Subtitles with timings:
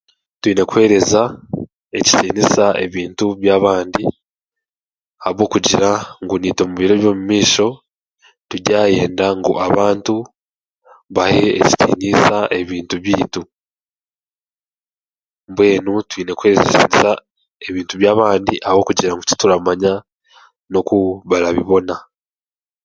[0.39, 1.21] Twine kuheereza
[1.97, 4.03] ekitiinisa ebintu by'abandi
[5.21, 5.89] ahabwokugira
[6.23, 7.67] ngu naitwe mubiro by'omumaisho
[8.49, 10.15] turyayenda ngu abantu
[11.15, 13.41] bahe ekitiinisa ebintu byaitu
[15.49, 17.11] mbwenu twine kuheereza ekitiinisa
[17.67, 19.93] ebintu by'abandi ahabw'okugira ngu tituramanya
[20.71, 20.97] n'oku
[21.29, 21.95] barabibona